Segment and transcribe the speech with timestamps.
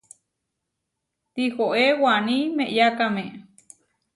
[1.33, 3.23] Tihoé waní meʼyákame.